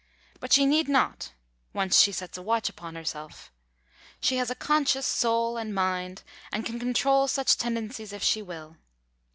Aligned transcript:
But 0.39 0.51
she 0.51 0.65
need 0.65 0.89
not, 0.89 1.31
once 1.73 1.99
she 2.01 2.11
sets 2.11 2.35
a 2.35 2.41
watch 2.41 2.69
upon 2.69 2.95
herself; 2.95 3.51
she 4.19 4.37
has 4.37 4.49
a 4.49 4.55
conscious 4.55 5.05
soul 5.05 5.57
and 5.57 5.75
mind, 5.75 6.23
and 6.51 6.65
can 6.65 6.79
control 6.79 7.27
such 7.27 7.55
tendencies 7.55 8.11
if 8.11 8.23
she 8.23 8.41
will. 8.41 8.77